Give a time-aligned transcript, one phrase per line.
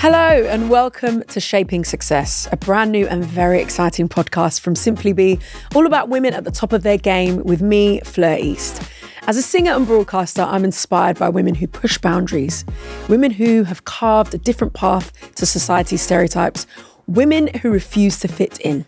[0.00, 5.12] Hello, and welcome to Shaping Success, a brand new and very exciting podcast from Simply
[5.12, 5.40] Be,
[5.74, 8.80] all about women at the top of their game with me, Fleur East.
[9.26, 12.64] As a singer and broadcaster, I'm inspired by women who push boundaries,
[13.08, 16.68] women who have carved a different path to society's stereotypes,
[17.08, 18.86] women who refuse to fit in.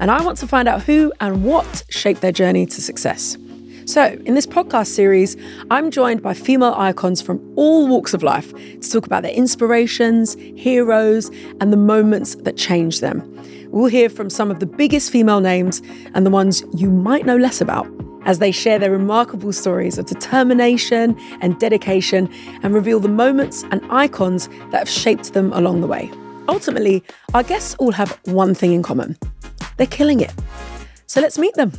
[0.00, 3.38] And I want to find out who and what shaped their journey to success.
[3.84, 5.36] So, in this podcast series,
[5.70, 10.34] I'm joined by female icons from all walks of life to talk about their inspirations,
[10.56, 11.30] heroes,
[11.60, 13.28] and the moments that changed them.
[13.70, 15.82] We'll hear from some of the biggest female names
[16.14, 17.88] and the ones you might know less about
[18.24, 23.82] as they share their remarkable stories of determination and dedication and reveal the moments and
[23.90, 26.08] icons that have shaped them along the way.
[26.48, 27.02] Ultimately,
[27.34, 29.18] our guests all have one thing in common
[29.78, 30.32] they're killing it.
[31.06, 31.72] So let's meet them.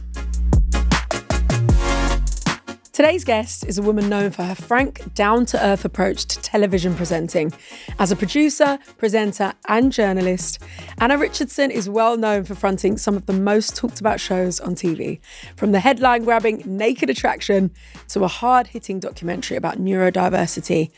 [2.93, 6.93] Today's guest is a woman known for her frank, down to earth approach to television
[6.93, 7.51] presenting.
[7.97, 10.59] As a producer, presenter, and journalist,
[10.99, 14.75] Anna Richardson is well known for fronting some of the most talked about shows on
[14.75, 15.19] TV,
[15.55, 17.71] from the headline grabbing Naked Attraction
[18.09, 20.91] to a hard hitting documentary about neurodiversity.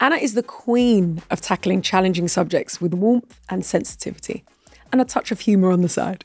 [0.00, 4.42] Anna is the queen of tackling challenging subjects with warmth and sensitivity
[4.92, 6.24] and a touch of humour on the side.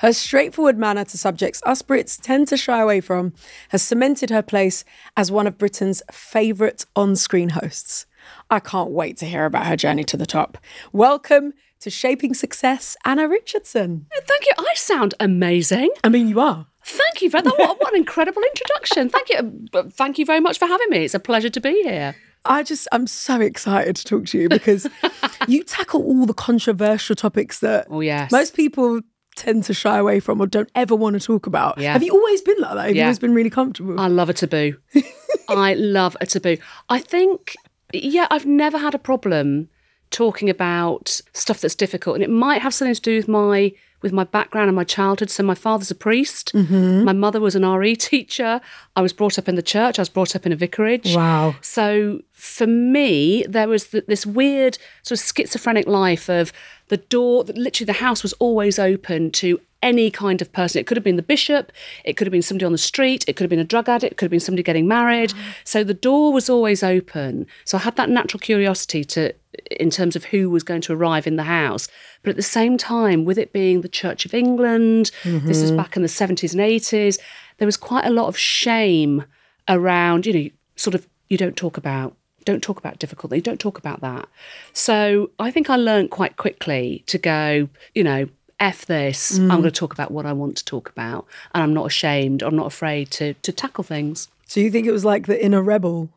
[0.00, 3.32] Her straightforward manner to subjects us Brits tend to shy away from
[3.70, 4.84] has cemented her place
[5.16, 8.06] as one of Britain's favourite on screen hosts.
[8.50, 10.58] I can't wait to hear about her journey to the top.
[10.92, 14.06] Welcome to Shaping Success, Anna Richardson.
[14.12, 14.52] Oh, thank you.
[14.58, 15.90] I sound amazing.
[16.02, 16.66] I mean, you are.
[16.82, 17.54] Thank you for that.
[17.58, 19.08] What, what an incredible introduction.
[19.10, 19.68] Thank you.
[19.72, 21.04] Uh, thank you very much for having me.
[21.04, 22.16] It's a pleasure to be here.
[22.44, 24.86] I just, I'm so excited to talk to you because
[25.48, 28.30] you tackle all the controversial topics that Oh, yes.
[28.32, 29.00] most people
[29.36, 31.78] tend to shy away from or don't ever want to talk about.
[31.78, 31.92] Yeah.
[31.92, 32.86] Have you always been like that?
[32.86, 33.04] Have you Yeah.
[33.04, 34.00] always been really comfortable?
[34.00, 34.76] I love a taboo.
[35.48, 36.56] I love a taboo.
[36.88, 37.54] I think,
[37.92, 39.68] yeah, I've never had a problem
[40.10, 44.12] talking about stuff that's difficult, and it might have something to do with my with
[44.12, 45.30] my background and my childhood.
[45.30, 46.52] So my father's a priest.
[46.54, 47.04] Mm-hmm.
[47.04, 48.60] My mother was an RE teacher.
[48.96, 49.98] I was brought up in the church.
[49.98, 51.14] I was brought up in a vicarage.
[51.14, 51.56] Wow.
[51.60, 56.52] So for me, there was th- this weird sort of schizophrenic life of
[56.88, 60.80] the door, that literally the house was always open to any kind of person.
[60.80, 61.72] It could have been the bishop,
[62.04, 64.12] it could have been somebody on the street, it could have been a drug addict,
[64.12, 65.30] it could have been somebody getting married.
[65.30, 65.54] Mm.
[65.64, 67.46] So the door was always open.
[67.64, 69.34] So I had that natural curiosity to
[69.72, 71.88] in terms of who was going to arrive in the house.
[72.22, 75.76] But at the same time, with it being the Church of England, this was mm-hmm.
[75.76, 77.18] back in the 70s and 80s,
[77.56, 79.24] there was quite a lot of shame
[79.68, 82.14] around, you know, sort of you don't talk about
[82.44, 84.26] don't talk about difficulty don't talk about that
[84.72, 88.26] so i think i learned quite quickly to go you know
[88.60, 91.72] f this i'm going to talk about what i want to talk about and i'm
[91.74, 95.26] not ashamed i'm not afraid to to tackle things So you think it was like
[95.26, 96.08] the inner rebel?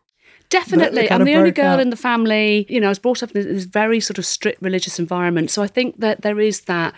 [0.50, 1.09] Definitely.
[1.12, 1.79] I'm the only girl out.
[1.79, 2.66] in the family.
[2.69, 5.50] You know, I was brought up in this very sort of strict religious environment.
[5.52, 6.94] So I think that there is that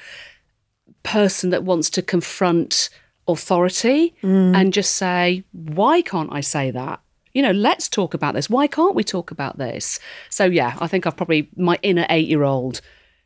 [1.04, 2.90] person that wants to confront
[3.28, 4.56] authority Mm.
[4.56, 7.00] and just say, why can't I say that?
[7.34, 8.50] You know, let's talk about this.
[8.50, 10.00] Why can't we talk about this?
[10.30, 12.81] So yeah, I think I've probably my inner eight year old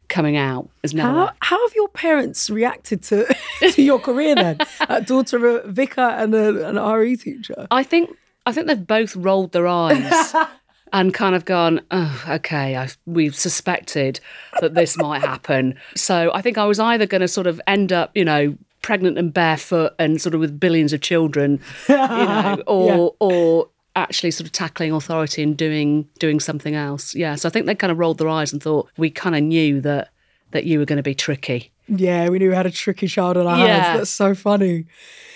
[0.07, 1.13] coming out is now.
[1.13, 3.35] How, how have your parents reacted to,
[3.71, 4.59] to your career then?
[4.89, 7.67] a daughter of a vicar and a, an RE teacher?
[7.71, 8.15] I think
[8.45, 10.33] I think they've both rolled their eyes
[10.93, 14.21] and kind of gone, oh, okay, I've, we've suspected
[14.61, 15.75] that this might happen.
[15.95, 19.17] So I think I was either going to sort of end up, you know, pregnant
[19.17, 21.59] and barefoot and sort of with billions of children,
[21.89, 23.67] you know, or or
[23.97, 27.15] actually sort of tackling authority and doing doing something else.
[27.15, 27.35] Yeah.
[27.35, 29.81] So I think they kind of rolled their eyes and thought we kind of knew
[29.81, 30.09] that
[30.51, 31.71] that you were going to be tricky.
[31.89, 33.83] Yeah, we knew we had a tricky child on our Yeah.
[33.83, 33.99] hands.
[33.99, 34.85] That's so funny.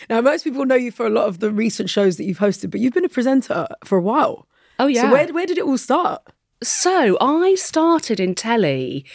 [0.10, 2.72] Now, most people know you for a lot of the recent shows that you've hosted,
[2.72, 4.48] but you've been a presenter for a while.
[4.80, 5.04] Oh yeah.
[5.04, 6.22] So where, where did it all start?
[6.64, 9.06] So I started in telly.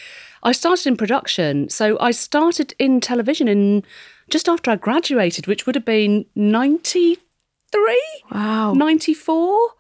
[0.43, 1.69] I started in production.
[1.69, 3.83] So I started in television in
[4.31, 7.19] just after I graduated, which would have been 93,
[8.31, 8.75] Wow.
[8.75, 9.71] 94.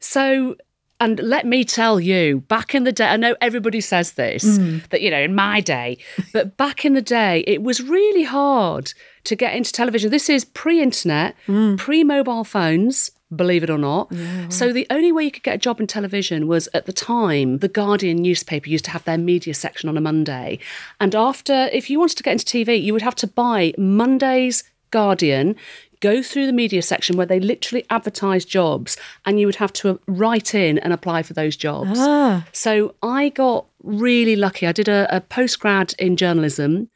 [0.00, 0.56] So,
[1.00, 4.78] and let me tell you, back in the day, I know everybody says this, hmm.
[4.90, 5.98] that, you know, in my day,
[6.32, 8.92] but back in the day, it was really hard
[9.24, 10.10] to get into television.
[10.10, 11.76] This is pre internet, hmm.
[11.76, 13.10] pre mobile phones.
[13.34, 14.10] Believe it or not.
[14.48, 17.58] So, the only way you could get a job in television was at the time,
[17.58, 20.58] the Guardian newspaper used to have their media section on a Monday.
[20.98, 24.64] And after, if you wanted to get into TV, you would have to buy Monday's
[24.90, 25.56] Guardian,
[26.00, 30.00] go through the media section where they literally advertise jobs, and you would have to
[30.06, 31.98] write in and apply for those jobs.
[31.98, 32.46] Ah.
[32.52, 34.66] So I got really lucky.
[34.66, 36.90] I did a, a postgrad in journalism.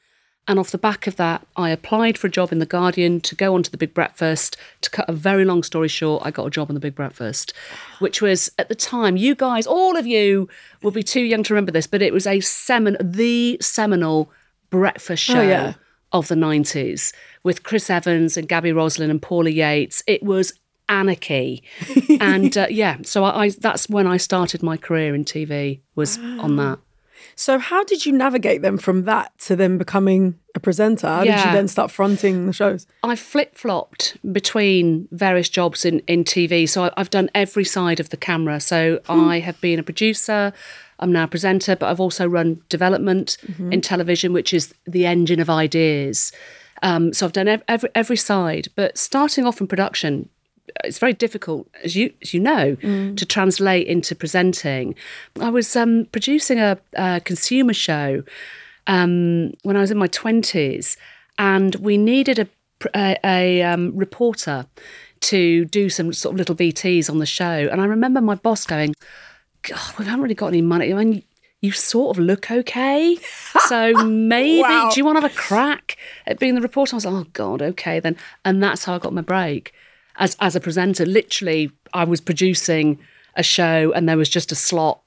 [0.49, 3.37] And off the back of that, I applied for a job in The Guardian to
[3.37, 4.57] go on to The Big Breakfast.
[4.81, 7.55] To cut a very long story short, I got a job on The Big Breakfast,
[8.01, 10.49] which was at the time, you guys, all of you
[10.83, 14.33] will be too young to remember this, but it was a semin- the seminal
[14.69, 15.75] breakfast show yeah.
[16.13, 17.13] Of the 90s
[17.43, 20.03] with Chris Evans and Gaby Roslin and Paula Yates.
[20.07, 20.53] It was
[20.89, 21.63] anarchy.
[22.21, 26.19] and uh, yeah, so I, I that's when I started my career in TV was
[26.19, 26.79] on that.
[27.35, 31.07] So how did you navigate them from that to then becoming a presenter?
[31.07, 32.87] How did you then start fronting the shows?
[33.03, 36.69] I flip flopped between various jobs in, in TV.
[36.69, 38.61] So I, I've done every side of the camera.
[38.61, 40.53] So I have been a producer,
[41.03, 43.37] I'm now a presenter, but I've also run development
[43.73, 46.33] in television, which is the engine of ideas.
[46.83, 48.69] Um, so I've done ev- every, every side.
[48.75, 50.29] But starting off in production,
[50.85, 52.77] it's very difficult, as you as you know,
[53.17, 54.95] to translate into presenting.
[55.41, 58.23] I was um, producing a, a consumer show
[58.87, 60.97] um, when I was in my twenties,
[61.39, 62.49] and we needed a
[62.95, 64.67] a, a um, reporter
[65.21, 67.69] to do some sort of little VTs on the show.
[67.71, 68.95] And I remember my boss going,
[69.63, 71.23] "God, we haven't really got any money." I mean,
[71.61, 73.17] you sort of look okay,
[73.69, 74.91] so maybe Wow.
[74.93, 76.95] do you want to have a crack at being the reporter?
[76.95, 79.73] I was like, "Oh God, okay then," and that's how I got my break
[80.17, 81.07] as as a presenter.
[81.07, 82.99] Literally, I was producing
[83.37, 85.01] a show, and there was just a slot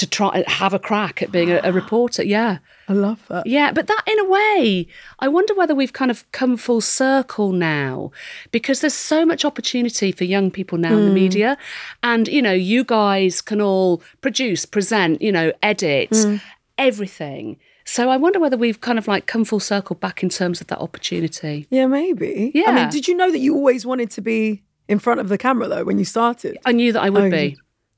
[0.00, 2.24] to try have a crack at being a, a reporter.
[2.24, 2.58] Yeah.
[2.88, 3.46] I love that.
[3.46, 4.88] Yeah, but that in a way,
[5.20, 8.10] I wonder whether we've kind of come full circle now
[8.50, 11.14] because there's so much opportunity for young people now in the hmm.
[11.14, 11.58] media.
[12.02, 16.36] And, you know, you guys can all produce, present, you know, edit, hmm.
[16.78, 17.58] everything.
[17.84, 20.66] So I wonder whether we've kind of like come full circle back in terms of
[20.68, 21.66] that opportunity.
[21.70, 22.50] Yeah, maybe.
[22.54, 22.70] Yeah.
[22.70, 25.38] I mean, did you know that you always wanted to be in front of the
[25.38, 26.58] camera though when you started?
[26.64, 27.56] I knew that I would Oh, be.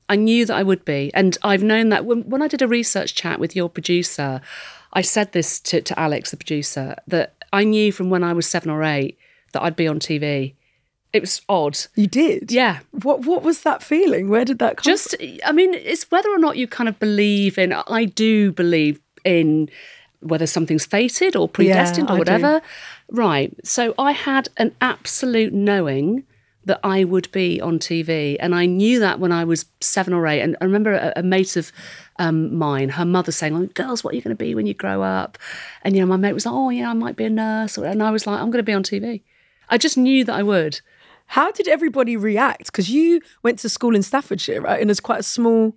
[0.09, 1.11] I knew that I would be.
[1.13, 4.41] And I've known that when, when I did a research chat with your producer,
[4.93, 8.47] I said this to, to Alex, the producer, that I knew from when I was
[8.47, 9.17] seven or eight
[9.53, 10.55] that I'd be on TV.
[11.13, 11.77] It was odd.
[11.95, 12.51] You did.
[12.51, 12.79] Yeah.
[13.03, 14.29] What What was that feeling?
[14.29, 14.83] Where did that come?
[14.83, 15.15] Just,
[15.45, 19.69] I mean, it's whether or not you kind of believe in, I do believe in
[20.21, 22.61] whether something's fated or predestined I or whatever.
[23.09, 23.53] Right.
[23.63, 26.23] So I had an absolute knowing
[26.65, 28.37] that I would be on TV.
[28.39, 30.41] And I knew that when I was seven or eight.
[30.41, 31.71] And I remember a, a mate of
[32.19, 34.73] um, mine, her mother saying, oh, Girls, what are you going to be when you
[34.73, 35.37] grow up?
[35.83, 37.77] And, you know, my mate was like, Oh, yeah, I might be a nurse.
[37.77, 39.21] And I was like, I'm going to be on TV.
[39.69, 40.81] I just knew that I would.
[41.27, 42.67] How did everybody react?
[42.67, 44.79] Because you went to school in Staffordshire, right?
[44.81, 45.73] And it's quite a small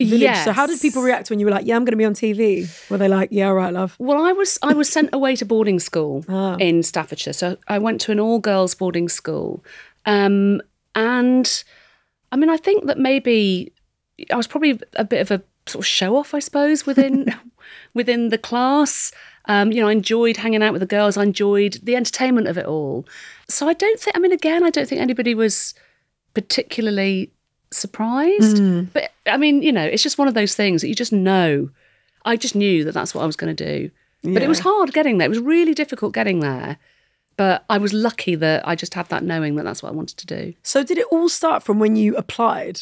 [0.00, 0.36] village.
[0.44, 2.14] So how did people react when you were like, "Yeah, I'm going to be on
[2.14, 2.68] TV"?
[2.90, 3.96] Were they like, "Yeah, all right, love"?
[3.98, 6.56] Well, I was I was sent away to boarding school Ah.
[6.56, 9.64] in Staffordshire, so I went to an all girls boarding school,
[10.06, 10.60] um,
[10.94, 11.64] and
[12.32, 13.72] I mean, I think that maybe
[14.30, 17.34] I was probably a bit of a sort of show off, I suppose, within
[17.94, 19.12] within the class.
[19.46, 21.16] Um, you know, I enjoyed hanging out with the girls.
[21.16, 23.06] I enjoyed the entertainment of it all.
[23.48, 24.16] So I don't think.
[24.16, 25.74] I mean, again, I don't think anybody was
[26.32, 27.30] particularly
[27.70, 28.56] surprised.
[28.56, 28.88] Mm.
[28.92, 31.70] But I mean, you know, it's just one of those things that you just know.
[32.24, 33.90] I just knew that that's what I was going to do.
[34.22, 35.26] But it was hard getting there.
[35.26, 36.78] It was really difficult getting there.
[37.36, 40.18] But I was lucky that I just had that knowing that that's what I wanted
[40.18, 40.54] to do.
[40.62, 42.80] So did it all start from when you applied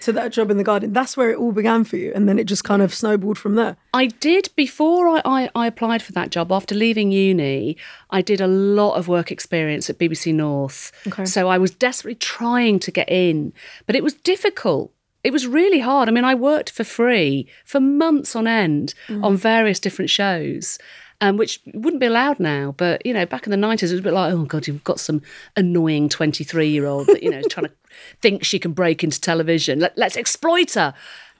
[0.00, 0.92] to that job in the Guardian?
[0.92, 3.54] That's where it all began for you, and then it just kind of snowballed from
[3.54, 3.76] there.
[3.94, 6.52] I did before I, I, I applied for that job.
[6.52, 7.76] After leaving uni,
[8.10, 10.92] I did a lot of work experience at BBC North.
[11.06, 11.24] Okay.
[11.24, 13.52] So I was desperately trying to get in,
[13.86, 14.92] but it was difficult.
[15.24, 16.08] It was really hard.
[16.08, 19.22] I mean, I worked for free for months on end mm.
[19.22, 20.78] on various different shows.
[21.22, 24.00] Um, which wouldn't be allowed now, but you know, back in the nineties, it was
[24.00, 25.22] a bit like, oh god, you've got some
[25.56, 27.72] annoying twenty-three-year-old that you know is trying to
[28.20, 29.78] think she can break into television.
[29.78, 30.92] Let, let's exploit her.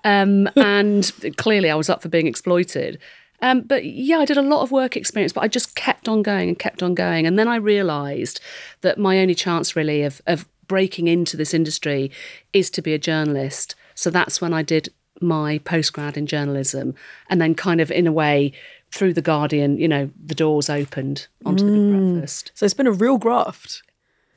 [0.05, 3.01] Um, and clearly, I was up for being exploited.
[3.41, 6.23] Um, but yeah, I did a lot of work experience, but I just kept on
[6.23, 7.27] going and kept on going.
[7.27, 8.41] And then I realised
[8.83, 12.13] that my only chance, really, of, of breaking into this industry
[12.53, 13.75] is to be a journalist.
[13.97, 14.91] So that's when I did
[15.23, 16.95] my postgrad in journalism.
[17.31, 18.53] And then, kind of in a way,
[18.91, 22.53] through The Guardian, you know, the doors opened onto the Big Breakfast.
[22.55, 23.83] So it's been a real graft.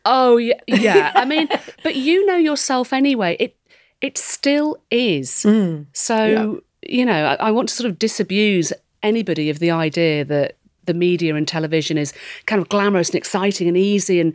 [0.06, 1.12] Oh yeah, yeah.
[1.16, 1.50] I mean,
[1.84, 3.36] but you know yourself anyway.
[3.40, 3.58] It
[4.02, 5.32] it still is.
[5.44, 5.88] Mm.
[5.94, 8.72] So you know, I, I want to sort of disabuse
[9.04, 12.14] anybody of the idea that the media and television is
[12.46, 14.34] kind of glamorous and exciting and easy and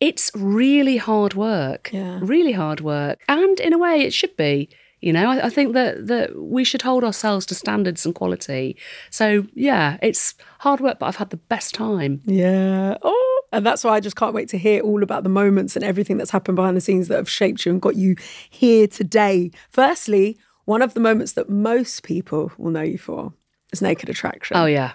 [0.00, 1.90] it's really hard work.
[1.92, 2.18] Yeah.
[2.22, 3.22] Really hard work.
[3.28, 4.70] And in a way it should be.
[5.00, 8.76] You know, I, I think that that we should hold ourselves to standards and quality.
[9.10, 12.20] So yeah, it's hard work, but I've had the best time.
[12.26, 12.98] Yeah.
[13.02, 15.84] Oh, and that's why I just can't wait to hear all about the moments and
[15.84, 18.16] everything that's happened behind the scenes that have shaped you and got you
[18.50, 19.50] here today.
[19.70, 23.32] Firstly, one of the moments that most people will know you for
[23.72, 24.56] is Naked Attraction.
[24.56, 24.92] Oh yeah.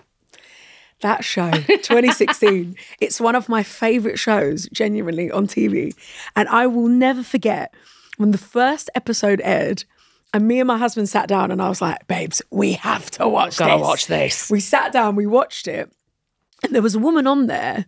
[1.02, 5.94] That show, 2016, it's one of my favorite shows, genuinely, on TV.
[6.38, 7.74] And I will never forget
[8.18, 9.84] when the first episode aired.
[10.36, 13.26] And me and my husband sat down and I was like, babes, we have to
[13.26, 13.82] watch Gotta this.
[13.88, 14.52] watch this.
[14.52, 15.90] We sat down, we watched it.
[16.62, 17.86] And there was a woman on there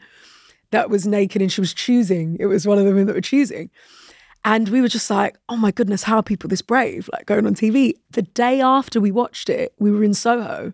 [0.72, 2.38] that was naked and she was choosing.
[2.40, 3.70] It was one of the women that were choosing.
[4.46, 7.10] And we were just like, oh my goodness, how are people this brave?
[7.12, 7.96] Like going on TV.
[8.12, 10.72] The day after we watched it, we were in Soho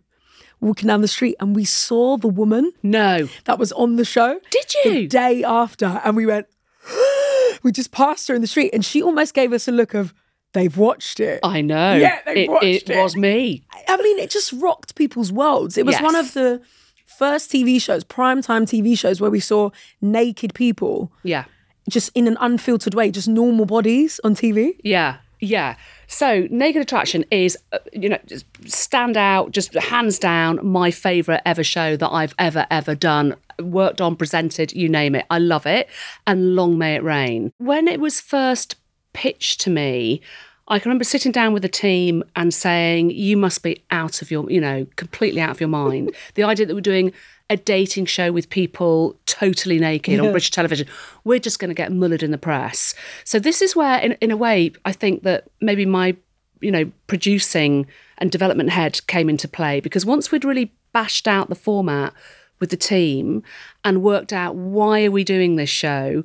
[0.62, 3.28] walking down the street and we saw the woman No.
[3.46, 4.40] that was on the show.
[4.52, 4.92] Did you?
[4.94, 6.00] The day after.
[6.06, 6.46] And we went,
[7.64, 10.14] we just passed her in the street and she almost gave us a look of,
[10.54, 11.40] they've watched it.
[11.44, 11.96] I know.
[11.96, 13.02] Yeah, they it, watched it it.
[13.02, 13.64] was me.
[13.88, 15.78] I mean, it just rocked people's worlds.
[15.78, 16.62] It was one of the
[17.06, 19.70] first TV shows, primetime TV shows, where we saw
[20.02, 21.46] naked people Yeah.
[21.90, 24.78] just in an unfiltered way, just normal bodies on TV.
[24.84, 25.76] Yeah, yeah.
[26.08, 31.42] So, Naked Attraction is, uh, you know, just stand out, just hands down, my favourite
[31.46, 35.26] ever show that I've ever, ever done, worked on, presented, you name it.
[35.32, 35.88] I love it.
[36.28, 37.52] And long may it reign.
[37.58, 38.76] When it was first
[39.14, 40.22] pitched to me,
[40.68, 44.32] I can remember sitting down with the team and saying, You must be out of
[44.32, 46.16] your, you know, completely out of your mind.
[46.36, 47.14] the idea that we're doing
[47.50, 50.88] a dating show with people totally naked on British television,
[51.26, 52.96] we're just going to get mullered in the press.
[53.26, 56.16] So, this is where, in, in a way, I think that maybe my,
[56.62, 57.86] you know, producing
[58.18, 62.14] and development head came into play because once we'd really bashed out the format
[62.60, 63.44] with the team
[63.84, 66.24] and worked out why are we doing this show,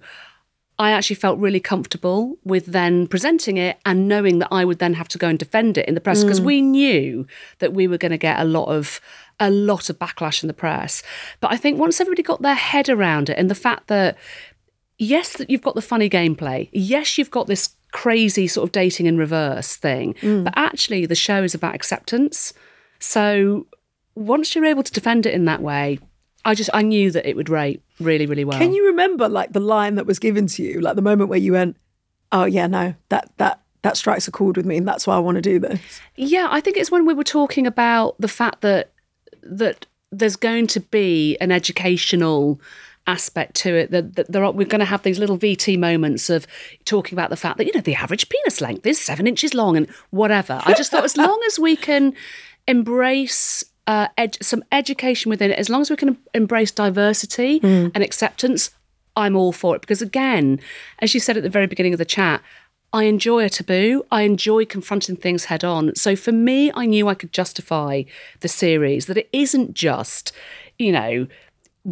[0.79, 4.95] I actually felt really comfortable with then presenting it and knowing that I would then
[4.95, 6.45] have to go and defend it in the press because mm.
[6.45, 7.27] we knew
[7.59, 9.01] that we were going to get a lot of
[9.41, 11.03] a lot of backlash in the press.
[11.41, 14.17] But I think once everybody got their head around it and the fact that
[14.99, 19.07] yes, that you've got the funny gameplay, yes, you've got this crazy sort of dating
[19.07, 20.45] in reverse thing, mm.
[20.45, 22.53] but actually the show is about acceptance.
[22.99, 23.67] So
[24.15, 25.99] once you're able to defend it in that way,
[26.45, 28.59] I just I knew that it would rate really really well.
[28.59, 31.39] Can you remember like the line that was given to you, like the moment where
[31.39, 31.77] you went,
[32.33, 35.19] "Oh yeah, no, that that that strikes a chord with me, and that's why I
[35.19, 38.61] want to do this." Yeah, I think it's when we were talking about the fact
[38.63, 38.93] that
[39.43, 42.61] that there's going to be an educational
[43.07, 46.29] aspect to it that, that there are we're going to have these little VT moments
[46.29, 46.47] of
[46.85, 49.77] talking about the fact that you know the average penis length is seven inches long
[49.77, 50.61] and whatever.
[50.65, 52.15] I just thought as long as we can
[52.67, 57.91] embrace uh, ed- some education within it, as long as we can embrace diversity mm.
[57.95, 58.71] and acceptance,
[59.17, 59.81] I'm all for it.
[59.81, 60.61] Because again,
[61.01, 62.43] as you said at the very beginning of the chat,
[62.93, 64.05] I enjoy a taboo.
[64.11, 65.95] I enjoy confronting things head on.
[65.95, 68.05] So for me, I knew I could justify
[68.41, 70.33] the series, that it isn't just,
[70.79, 71.27] you know,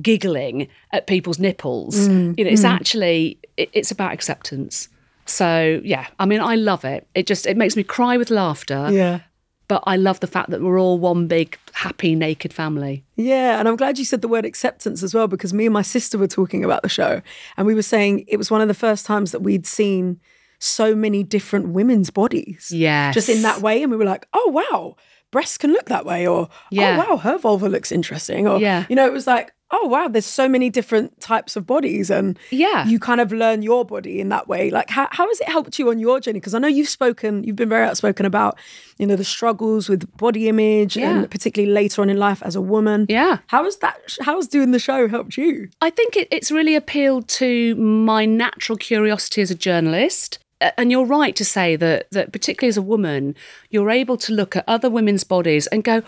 [0.01, 2.09] giggling at people's nipples.
[2.09, 2.39] Mm.
[2.39, 2.71] You know, it's mm.
[2.71, 4.89] actually, it, it's about acceptance.
[5.25, 7.07] So yeah, I mean, I love it.
[7.15, 8.89] It just, it makes me cry with laughter.
[8.93, 9.21] Yeah.
[9.69, 13.05] But I love the fact that we're all one big, happy, naked family.
[13.17, 15.83] Yeah, and I'm glad you said the word acceptance as well because me and my
[15.83, 17.21] sister were talking about the show
[17.57, 20.21] and we were saying it was one of the first times that we'd seen
[20.59, 22.71] so many different women's bodies.
[22.73, 23.11] Yeah.
[23.13, 23.83] Just in that way.
[23.83, 24.97] And we were like, oh, wow,
[25.31, 26.27] breasts can look that way.
[26.27, 27.03] Or, oh, Yeah.
[27.07, 28.47] oh, wow, her vulva looks interesting.
[28.47, 28.87] Or, Yeah.
[28.89, 32.09] you know, it was like, oh, wow, there's so many different types of bodies.
[32.09, 32.87] And Yeah.
[32.87, 34.71] you kind of learn your body in that way.
[34.71, 36.39] Like, how, how has it helped you on your journey?
[36.39, 38.57] Because I know you've spoken, you've been very outspoken about,
[38.99, 41.11] you know, the struggles with body image Yeah.
[41.19, 43.07] and particularly later on in life as a woman.
[43.09, 43.39] Yeah.
[43.49, 45.69] How has that, how has doing the show helped you?
[45.81, 50.39] I think it, it's really appealed to my natural curiosity as a journalist.
[50.79, 53.35] And you're right to say that that particularly as a woman,
[53.69, 56.03] you're able to look at other women's bodies and go,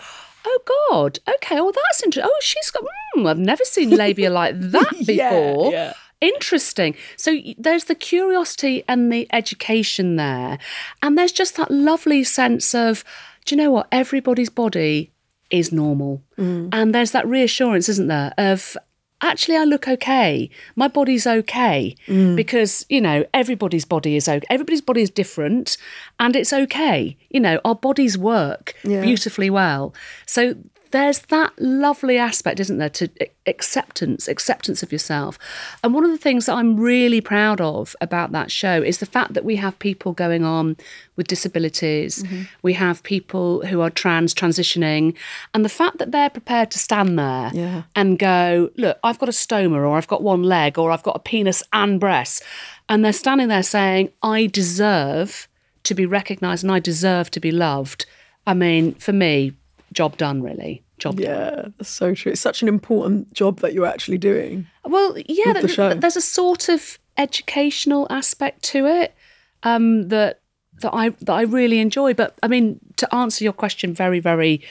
[0.45, 0.59] "Oh
[0.91, 2.31] God, okay, well that's interesting.
[2.33, 2.83] Oh, she's got.
[3.17, 5.71] Mm, I've never seen labia like that before.
[5.71, 5.93] yeah.
[6.21, 6.95] Interesting.
[7.15, 10.57] So there's the curiosity and the education there,
[11.01, 13.05] and there's just that lovely sense of,
[13.45, 13.87] do you know what?
[13.91, 15.11] Everybody's body
[15.49, 18.33] is normal, and there's that reassurance, isn't there?
[18.37, 18.75] Of
[19.21, 20.49] actually I look okay.
[20.75, 22.35] My body's okay mm.
[22.35, 24.45] because, you know, everybody's body is okay.
[24.49, 25.77] Everybody's body is different
[26.19, 27.17] and it's okay.
[27.29, 29.01] You know, our bodies work Yeah.
[29.01, 29.93] beautifully well.
[30.25, 30.55] So
[30.91, 33.09] there's that lovely aspect, isn't there, to
[33.45, 35.37] acceptance, acceptance of yourself.
[35.83, 39.05] And one of the things that I'm really proud of about that show is the
[39.05, 40.77] fact that we have people going on
[41.15, 42.43] with disabilities, mm-hmm.
[42.61, 45.15] we have people who are trans transitioning,
[45.53, 47.83] and the fact that they're prepared to stand there Yeah.
[47.95, 51.15] and go, look, I've got a stoma, or I've got one leg, or I've got
[51.15, 52.41] a penis and breasts.
[52.87, 55.47] And they're standing there saying, I deserve
[55.83, 58.05] to be recognised and I deserve to be loved.
[58.45, 59.53] I mean, for me,
[59.93, 60.83] job done, really.
[60.97, 61.25] Job done.
[61.25, 62.31] Yeah, that's so true.
[62.31, 64.67] It's such an important job that you're actually doing.
[64.85, 65.89] Well, yeah, With the th- show.
[65.89, 69.13] th- there's a sort of educational aspect to it
[69.63, 70.41] um, that
[70.81, 72.13] that I that I really enjoy.
[72.13, 74.61] But I mean, to answer your question very, very,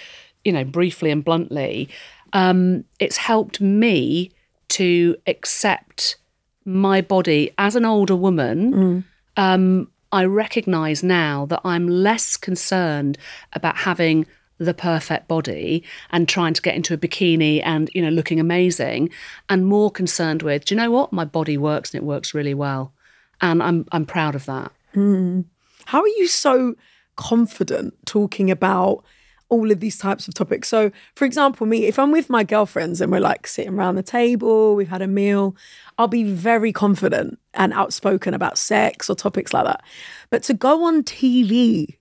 [0.44, 1.88] you know, briefly and bluntly,
[2.32, 4.30] um, it's helped me
[4.68, 6.16] to accept
[6.64, 9.04] my body as an older woman.
[9.36, 13.18] Um, I recognize now that I'm less concerned
[13.52, 14.26] about having
[14.58, 19.08] the perfect body and trying to get into a bikini and you know looking amazing
[19.48, 22.54] and more concerned with do you know what my body works and it works really
[22.54, 22.92] well
[23.40, 24.72] and I'm I'm proud of that.
[24.94, 25.42] Hmm.
[25.86, 26.74] How are you so
[27.16, 29.04] confident talking about
[29.48, 30.68] all of these types of topics?
[30.68, 34.02] So, for example, me, if I'm with my girlfriends and we're like sitting around the
[34.02, 35.56] table, we've had a meal,
[35.96, 39.82] I'll be very confident and outspoken about sex or topics like that.
[40.30, 41.96] But to go on TV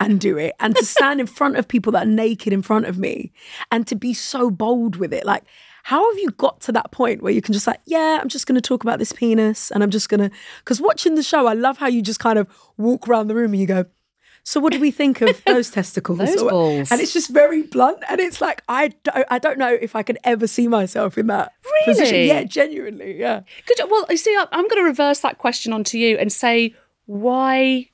[0.00, 2.86] and do it and to stand in front of people that are naked in front
[2.86, 3.32] of me
[3.72, 5.42] and to be so bold with it, like,
[5.84, 8.46] how have you got to that point where you can just like, yeah, I'm just
[8.46, 11.46] going to talk about this penis and I'm just going to, because watching the show,
[11.46, 13.86] I love how you just kind of walk around the room and you go,
[14.44, 16.18] so what do we think of those testicles?
[16.18, 16.92] Those Or- balls.
[16.92, 18.02] And it's just very blunt.
[18.08, 21.26] And it's like, I don't, I don't know if I could ever see myself in
[21.26, 21.52] that
[21.84, 22.12] position.
[22.14, 22.28] Really?
[22.28, 23.18] Yeah, genuinely.
[23.18, 23.40] Yeah.
[23.66, 23.80] Good.
[23.90, 26.74] Well, you see, I'm going to reverse that question onto you and say,
[27.06, 27.90] why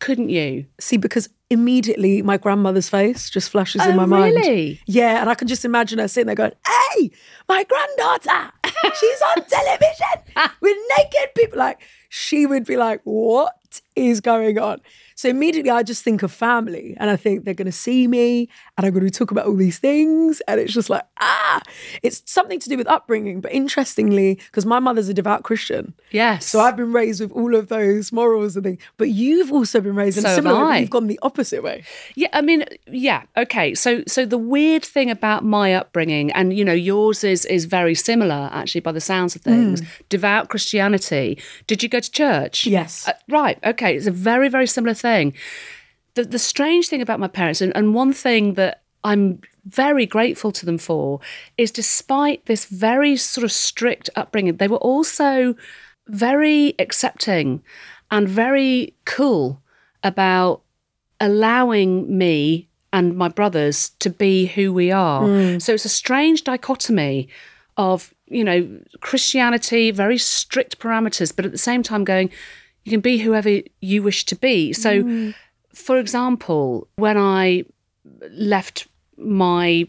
[0.00, 0.66] couldn't you?
[0.78, 4.34] See, because immediately my grandmother's face just flashes in Oh, my mind.
[4.36, 4.80] really?
[4.86, 5.20] Yeah.
[5.20, 6.52] And I can just imagine her sitting there going,
[6.94, 7.10] hey,
[7.48, 8.52] my granddaughter,
[8.98, 11.58] she's on television with naked people.
[11.58, 14.80] Like, she would be like, what is going on?
[15.18, 18.48] So immediately I just think of family and I think they're going to see me
[18.76, 20.40] and I'm going to talk about all these things.
[20.46, 21.60] And it's just like, ah,
[22.04, 23.40] it's something to do with upbringing.
[23.40, 25.92] But interestingly, because my mother's a devout Christian.
[26.12, 26.46] Yes.
[26.46, 28.80] So I've been raised with all of those morals and things.
[28.96, 31.82] But you've also been raised in So a similar way, you've gone the opposite way.
[32.14, 33.74] Yeah, I mean, yeah, okay.
[33.74, 37.96] So, so the weird thing about my upbringing, and you know, yours is is very
[37.96, 39.82] similar, actually, by the sounds of things.
[40.08, 41.38] Devout Christianity.
[41.66, 42.66] Did you go to church?
[42.66, 43.08] Yes.
[43.08, 43.58] Uh, right.
[43.64, 43.87] Okay.
[43.96, 45.34] It's a very very similar thing.
[46.14, 50.52] The the strange thing about my parents, and, and one thing that I'm very grateful
[50.52, 51.20] to them for,
[51.56, 55.54] is despite this very sort of strict upbringing, they were also
[56.06, 57.62] very accepting
[58.10, 59.60] and very cool
[60.02, 60.62] about
[61.20, 65.22] allowing me and my brothers to be who we are.
[65.22, 65.60] Mm.
[65.60, 67.28] So it's a strange dichotomy
[67.76, 72.30] of, you know, Christianity, very strict parameters, but at the same time going,
[72.88, 74.72] you can be whoever you wish to be.
[74.72, 74.90] So,
[75.74, 77.64] for example, when I
[78.30, 79.86] left my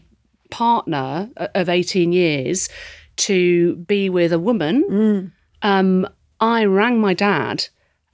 [0.50, 2.68] partner uh, of 18 years
[3.16, 5.32] to be with a woman,
[5.62, 6.06] um,
[6.40, 7.68] I rang my dad.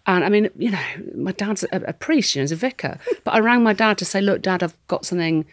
[0.07, 2.99] And I mean, you know, my dad's a, a priest, you know, he's a vicar.
[3.25, 5.44] But I rang my dad to say, look, dad, I've got something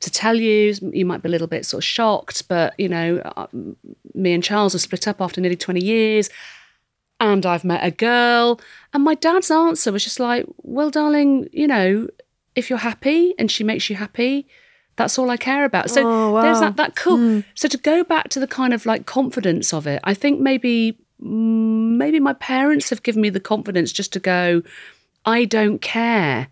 [0.00, 0.74] to tell you.
[0.92, 3.46] You might be a little bit sort of shocked, but, you know, uh,
[4.14, 6.28] me and Charles are split up after nearly 20 years
[7.22, 8.60] and I've met a girl.
[8.92, 12.08] And my dad's answer was just like, well, darling, you know,
[12.56, 14.46] if you're happy and she makes you happy,
[14.96, 15.88] that's all I care about.
[15.88, 17.42] So Oh, there's that that cool.
[17.54, 20.98] So to go back to the kind of like confidence of it, I think maybe
[21.22, 24.62] mm, maybe my parents have given me the confidence just to go,
[25.24, 26.48] I don't care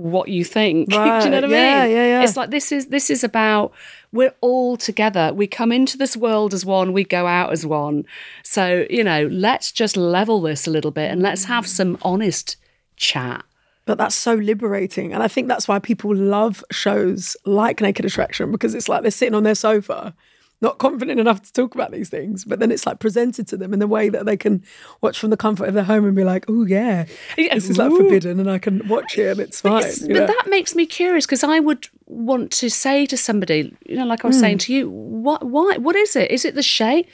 [0.00, 0.88] what you think.
[0.90, 1.42] Do you know what I Right.
[1.42, 1.50] mean?
[1.50, 2.22] Yeah, yeah, yeah.
[2.22, 3.72] It's like this is this is about
[4.12, 5.32] we're all together.
[5.34, 8.04] We come into this world as one, we go out as one.
[8.42, 12.56] So, you know, let's just level this a little bit and let's have some honest
[12.96, 13.44] chat.
[13.86, 15.12] But that's so liberating.
[15.12, 19.10] And I think that's why people love shows like Naked Attraction because it's like they're
[19.10, 20.14] sitting on their sofa,
[20.60, 22.44] not confident enough to talk about these things.
[22.44, 24.62] But then it's like presented to them in a way that they can
[25.00, 27.06] watch from the comfort of their home and be like, oh, yeah,
[27.38, 27.96] Yeah, this is like ooh.
[27.96, 29.84] forbidden and I can watch it and it's fine.
[29.84, 30.26] You but know?
[30.26, 34.24] that makes me curious because I would want to say to somebody, you know, like
[34.24, 34.62] I was saying mm.
[34.62, 36.30] to you, what, why, what is it?
[36.30, 37.04] Is it the shame?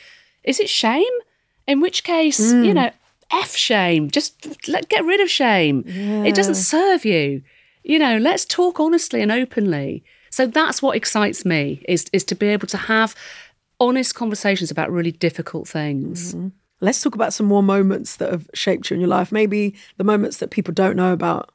[0.43, 1.05] Is it shame?
[1.67, 2.75] In which case, you mm.
[2.75, 2.91] know,
[3.31, 4.11] f shame.
[4.11, 5.85] Just let get rid of shame.
[5.87, 7.43] It doesn't serve you.
[7.83, 10.05] You know, let's talk honestly and openly.
[10.37, 13.15] So that's what excites me is is to be able to have
[13.81, 16.35] honest conversations about really difficult things.
[16.35, 16.49] Mm-hmm.
[16.83, 19.33] Let's talk about some more moments that have shaped you in your life.
[19.33, 21.53] Maybe the moments that people don't know about.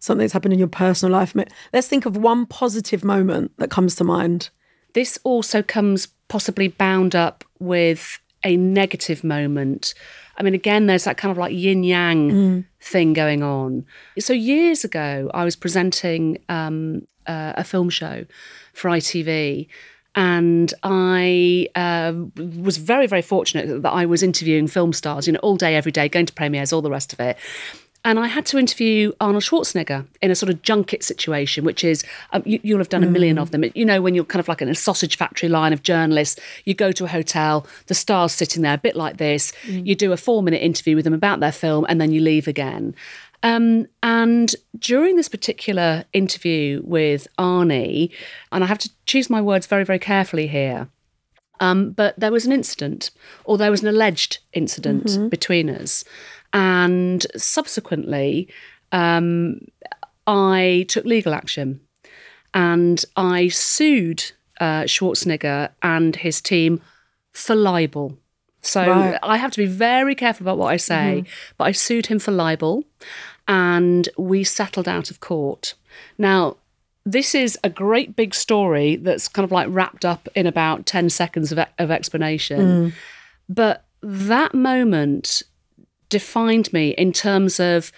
[0.00, 1.34] Something that's happened in your personal life.
[1.72, 4.50] Let's think of one positive moment that comes to mind.
[4.92, 9.94] this also comes possibly bound up with a negative moment.
[10.40, 13.84] I mean, again, there's that kind of like yin yang thing going on.
[14.18, 18.24] So, years ago, I was presenting um, uh, a film show
[18.72, 19.68] for ITV.
[20.16, 25.38] And I uh, was very, very fortunate that I was interviewing film stars, you know,
[25.40, 27.36] all day, every day, going to premieres, all the rest of it.
[28.04, 32.02] And I had to interview Arnold Schwarzenegger in a sort of junket situation, which is,
[32.32, 33.62] um, you, you'll have done a million of them.
[33.74, 36.72] You know, when you're kind of like in a sausage factory line of journalists, you
[36.72, 39.52] go to a hotel, the star's sitting there, a bit like this.
[39.66, 42.48] You do a four minute interview with them about their film, and then you leave
[42.48, 42.94] again.
[43.42, 48.10] Um, and during this particular interview with Arnie,
[48.52, 50.88] and I have to choose my words very, very carefully here,
[51.60, 53.10] um, but there was an incident,
[53.44, 56.04] or there was an alleged incident between us.
[56.52, 58.48] And subsequently,
[58.92, 59.60] um,
[60.26, 61.80] I took legal action
[62.54, 66.80] and I sued uh, Schwarzenegger and his team
[67.32, 68.18] for libel.
[68.62, 69.18] So Right.
[69.22, 71.24] I have to be very careful about what I say,
[71.56, 72.84] but I sued him for libel
[73.48, 75.74] and we settled out of court.
[76.18, 76.56] Now,
[77.06, 81.08] this is a great big story that's kind of like wrapped up in about 10
[81.08, 82.58] seconds of, of explanation.
[83.48, 85.42] But that moment
[86.10, 87.90] defined me in terms of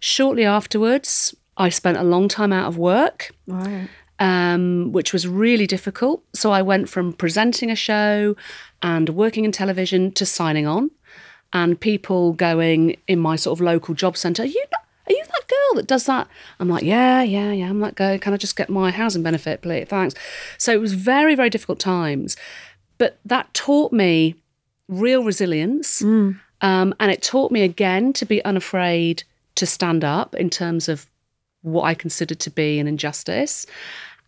[0.00, 3.88] shortly afterwards, I spent a long time out of work Right.
[4.18, 6.22] um, which was really difficult.
[6.34, 8.36] So I went from presenting a show
[8.82, 10.90] and working in television to signing on,
[11.52, 14.64] and people going in my sort of local job centre, are you,
[15.08, 16.26] are you that girl that does that?
[16.58, 18.18] I'm like, yeah, yeah, yeah, I'm that girl.
[18.18, 19.86] Can I just get my housing benefit, please?
[19.88, 20.14] Thanks.
[20.58, 22.36] So it was very, very difficult times.
[22.98, 24.34] But that taught me
[24.88, 26.02] real resilience.
[26.64, 29.22] Um, and it taught me again to be unafraid
[29.56, 31.06] to stand up in terms of
[31.60, 33.66] what I considered to be an injustice.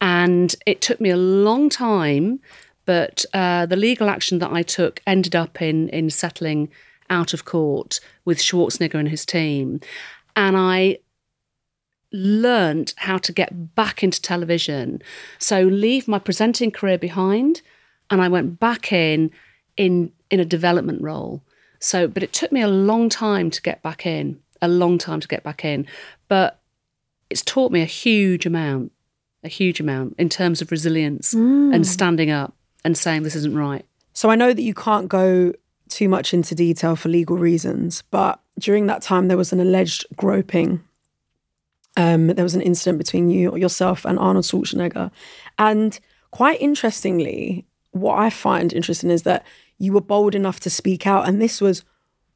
[0.03, 2.41] And it took me a long time,
[2.85, 6.69] but uh, the legal action that I took ended up in in settling
[7.09, 9.81] out of court with Schwarzenegger and his team.
[10.37, 10.99] And I
[12.13, 15.01] learned how to get back into television.
[15.39, 17.63] So leave my presenting career behind
[18.11, 19.31] and I went back in
[19.79, 21.43] in in a development role.
[21.79, 25.21] So but it took me a long time to get back in, a long time
[25.21, 25.87] to get back in.
[26.29, 26.61] But
[27.31, 28.93] it's taught me a huge amount,
[29.43, 31.33] a huge amount in terms of resilience
[31.73, 33.85] and standing up and saying this isn't right.
[34.13, 35.53] So I know that you can't go
[35.89, 40.07] too much into detail for legal reasons, but during that time there was an alleged
[40.17, 40.83] groping.
[41.97, 45.11] Um, there was an incident between you, yourself, and Arnold Schwarzenegger,
[45.59, 45.99] and
[46.31, 49.47] quite interestingly, what I find interesting is that
[49.79, 51.85] you were bold enough to speak out, and this was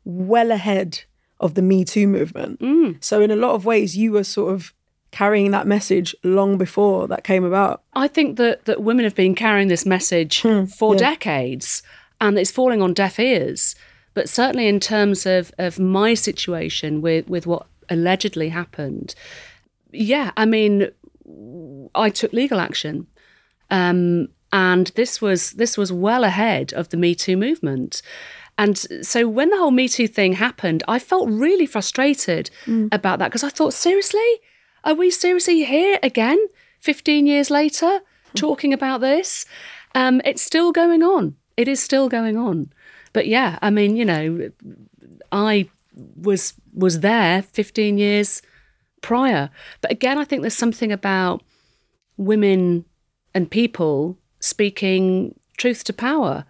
[0.05, 1.05] well ahead
[1.39, 2.61] of the Me Too movement.
[3.03, 4.75] So in a lot of ways, you were sort of
[5.11, 7.83] carrying that message long before that came about.
[7.95, 10.43] I think that that women have been carrying this message
[10.77, 11.83] for decades,
[12.21, 13.75] and it's falling on deaf ears.
[14.13, 19.15] But certainly, in terms of of my situation with with what allegedly happened,
[19.93, 20.91] yeah, I mean,
[21.95, 23.07] I took legal action,
[23.71, 28.03] um, and this was this was well ahead of the Me Too movement.
[28.59, 32.51] And so when the whole Me Too thing happened, I felt really frustrated
[32.93, 34.41] about that because I thought, seriously,
[34.85, 36.39] are we seriously here again,
[36.81, 38.01] 15 years later,
[38.35, 39.47] talking about this?
[39.95, 41.37] Um, it's still going on.
[41.57, 42.73] It is still going on.
[43.13, 44.51] But yeah, I mean, you know,
[45.33, 45.69] I
[46.17, 48.43] was was there 15 years
[49.01, 49.51] prior.
[49.81, 51.43] But again, I think there's something about
[52.17, 52.85] women
[53.35, 56.45] and people speaking truth to power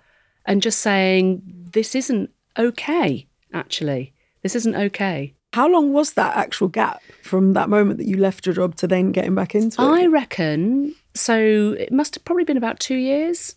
[0.46, 4.14] and just saying this isn't okay actually.
[4.42, 5.34] This isn't okay.
[5.52, 8.86] How long was that actual gap from that moment that you left your job to
[8.86, 9.84] then getting back into it?
[9.84, 13.56] i reckon so it must have probably been about 2 years.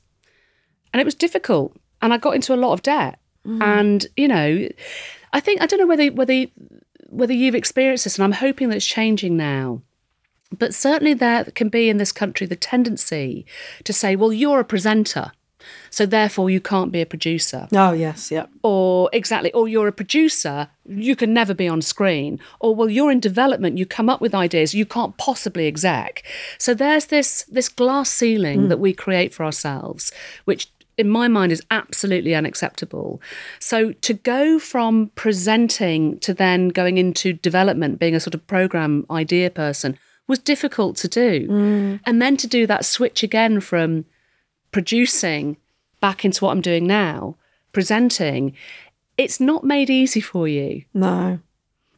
[0.91, 3.19] And it was difficult and i got into a lot of debt.
[3.45, 3.61] Mm.
[3.61, 4.67] And you know
[5.33, 6.45] i think i don't know whether whether
[7.09, 9.81] whether you've experienced this and i'm hoping that it's changing now
[10.53, 13.45] but certainly there can be in this country the tendency
[13.83, 15.31] to say well you're a presenter
[15.89, 17.67] so therefore you can't be a producer.
[17.71, 18.45] Oh yes, yeah.
[18.63, 22.39] or exactly or you're a producer you can never be on screen.
[22.59, 26.23] Or well you're in development you come up with ideas you can't possibly exec.
[26.57, 28.67] So there's this this glass ceiling hmm.
[28.69, 30.11] that we create for ourselves
[30.45, 33.19] which in my mind is absolutely unacceptable.
[33.59, 39.05] So to go from presenting to then going into development being a sort of program
[39.09, 41.99] idea person was difficult to do mm.
[42.05, 44.05] and then to do that switch again from
[44.71, 45.57] producing
[45.99, 47.37] back into what I'm doing now,
[47.71, 48.53] presenting,
[49.17, 50.83] it's not made easy for you.
[50.93, 51.39] No.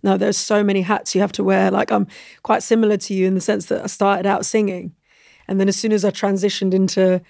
[0.04, 1.72] No, there's so many hats you have to wear.
[1.72, 2.06] Like I'm
[2.44, 4.94] quite similar to you in the sense that I started out singing.
[5.48, 7.22] And then as soon as I transitioned into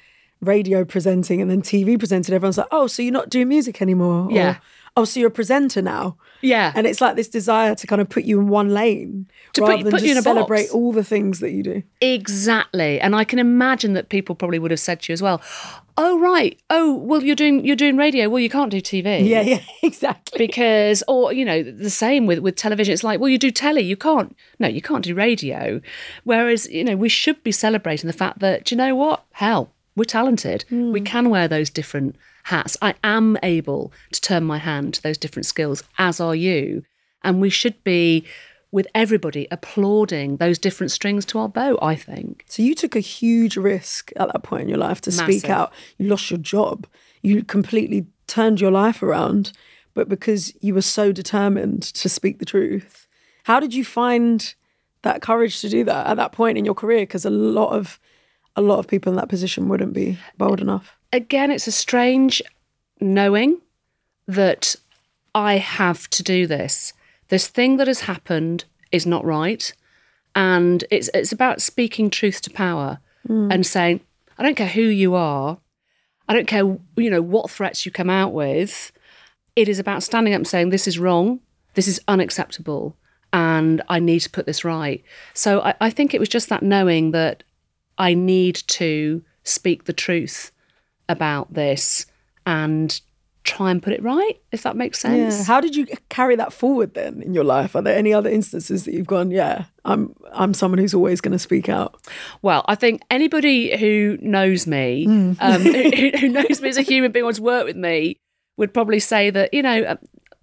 [0.41, 4.25] radio presenting and then TV presenting, everyone's like, oh, so you're not doing music anymore?
[4.25, 4.58] Or, Yeah.
[4.97, 6.17] Oh, so you're a presenter now.
[6.41, 6.71] Yeah.
[6.75, 9.69] And it's like this desire to kind of put you in one lane To put-
[9.69, 10.73] rather than put just you in a celebrate box.
[10.73, 11.84] all the things that you do.
[12.01, 12.99] exactly.
[12.99, 15.41] And I can imagine that people probably would have said to you as well,
[15.97, 16.60] "Oh right.
[16.69, 18.29] Oh, well you're doing you're doing radio.
[18.29, 20.38] Well, you can't do TV." Yeah, yeah, exactly.
[20.38, 23.81] because or you know the same with with television it's like well you do telly
[23.81, 25.79] you can't no you can't do radio
[26.25, 30.03] whereas you know we should be celebrating the fact that you know what hell we're
[30.03, 30.91] talented hmm.
[30.91, 35.17] we can wear those different hats i am able to turn my hand to those
[35.17, 36.84] different skills as are you
[37.23, 38.25] and we should be
[38.75, 42.43] with everybody applauding those different strings to our bow, I think.
[42.49, 45.71] So you took a huge risk at that point in your life to speak out.
[45.97, 46.86] You lost your job.
[47.21, 49.53] You completely turned your life around,
[49.93, 53.08] but because you were so determined to speak the truth.
[53.45, 54.53] How did you find
[55.03, 57.03] that courage to do that at that point in your career?
[57.03, 57.97] Because a lot of
[58.58, 60.97] a lot of people in that position wouldn't be bold enough.
[61.15, 62.41] Again, it's a strange
[62.99, 63.62] knowing
[64.28, 64.75] that
[65.34, 66.91] I have to do this.
[67.30, 69.71] This thing that has happened is not right.
[70.36, 73.49] And it's it's about speaking truth to power hmm.
[73.49, 74.01] and saying,
[74.38, 75.58] I don't care who you are,
[76.28, 78.91] I don't care, you know, what threats you come out with.
[79.56, 81.39] It is about standing up and saying, This is wrong,
[81.75, 82.97] this is unacceptable,
[83.32, 85.01] and I need to put this right.
[85.34, 87.43] So I, I think it was just that knowing that
[87.97, 90.51] I need to speak the truth
[91.09, 92.05] about this
[92.45, 92.99] and
[93.43, 95.37] try and put it right, if that makes sense.
[95.37, 95.43] Yeah.
[95.45, 97.75] How did you carry that forward then in your life?
[97.75, 101.31] Are there any other instances that you've gone, yeah, I'm I'm someone who's always going
[101.33, 101.95] to speak out?
[102.41, 105.37] Well, I think anybody who knows me, Mm.
[105.39, 108.17] um, who, who knows me as a human being, wants to work with me,
[108.57, 109.95] would probably say that you know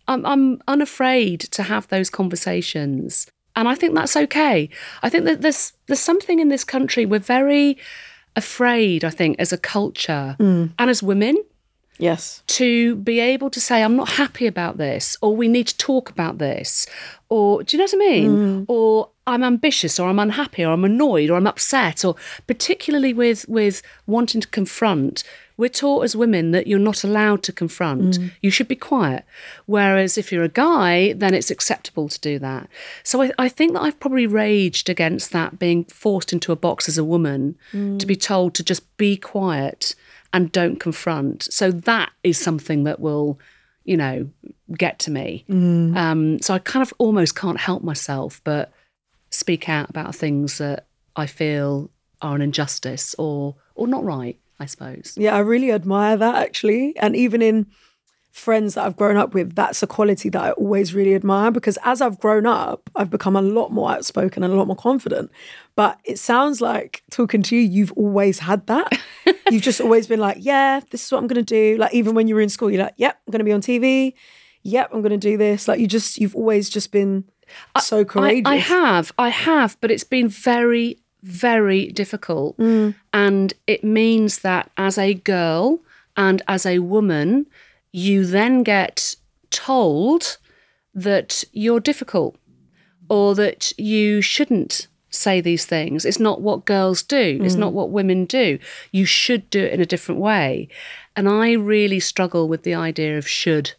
[0.06, 4.68] I'm, I'm unafraid to have those conversations, and I think that's okay.
[5.02, 7.78] I think that there's there's something in this country we're very
[8.36, 9.04] afraid.
[9.04, 10.70] I think as a culture Mm.
[10.78, 11.36] and as women
[11.98, 12.42] Yes.
[12.58, 16.10] to be able to say I'm not happy about this, or we need to talk
[16.10, 16.86] about this,
[17.28, 18.64] or do you know what I mean?
[18.68, 22.16] Or I'm ambitious, or I'm unhappy, or I'm annoyed, or I'm upset, or
[22.46, 25.22] particularly with with wanting to confront.
[25.56, 28.18] We're taught as women that you're not allowed to confront.
[28.18, 28.32] Mm.
[28.40, 29.24] You should be quiet.
[29.66, 32.68] Whereas if you're a guy, then it's acceptable to do that.
[33.02, 36.88] So I, I think that I've probably raged against that being forced into a box
[36.88, 37.98] as a woman mm.
[37.98, 39.94] to be told to just be quiet
[40.32, 41.44] and don't confront.
[41.44, 43.38] So that is something that will,
[43.84, 44.30] you know,
[44.76, 45.44] get to me.
[45.48, 45.96] Mm.
[45.96, 48.72] Um, so I kind of almost can't help myself but
[49.30, 50.86] speak out about things that
[51.16, 54.38] I feel are an injustice or or not right.
[54.62, 55.14] I suppose.
[55.16, 56.96] Yeah, I really admire that actually.
[56.98, 57.66] And even in
[58.30, 61.80] friends that I've grown up with, that's a quality that I always really admire because
[61.84, 65.32] as I've grown up, I've become a lot more outspoken and a lot more confident.
[65.74, 68.92] But it sounds like talking to you, you've always had that.
[69.50, 71.76] you've just always been like, yeah, this is what I'm going to do.
[71.76, 73.62] Like, even when you were in school, you're like, yep, I'm going to be on
[73.62, 74.14] TV.
[74.62, 75.66] Yep, I'm going to do this.
[75.66, 77.24] Like, you just, you've always just been
[77.80, 78.48] so I, courageous.
[78.48, 82.56] I have, I have, but it's been very, very difficult.
[83.12, 85.80] And it means that as a girl
[86.16, 87.46] and as a woman,
[87.92, 89.14] you then get
[89.50, 90.38] told
[90.94, 92.36] that you're difficult
[93.08, 96.04] or that you shouldn't say these things.
[96.04, 98.58] It's not what girls do, it's not what women do.
[98.90, 100.68] You should do it in a different way.
[101.14, 103.72] And I really struggle with the idea of should.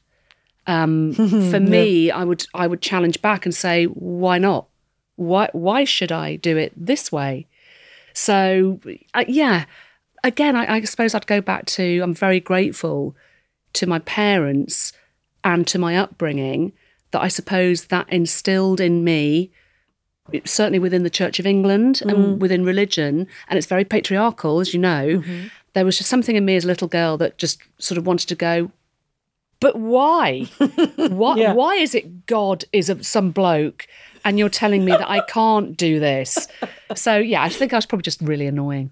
[0.68, 1.14] Um,
[1.52, 4.68] for me, I would I would challenge back and say, why not?
[5.16, 7.48] Why why should I do it this way?
[8.14, 8.80] So
[9.14, 9.66] uh, yeah,
[10.24, 13.16] again, I, I suppose I'd go back to I'm very grateful
[13.74, 14.94] to my parents
[15.44, 16.74] and to my upbringing
[17.12, 19.52] that I suppose that instilled in me
[20.46, 24.80] certainly within the Church of England and within religion, and it's very patriarchal, as you
[24.80, 25.22] know.
[25.74, 28.30] There was just something in me as a little girl that just sort of wanted
[28.30, 28.72] to go,
[29.60, 30.44] but why?
[30.98, 31.54] why, Yeah.
[31.54, 33.86] why is it God is some bloke
[34.26, 36.48] and you're telling me that I can't do this?
[36.96, 38.92] So, yeah, I think I was probably just really annoying.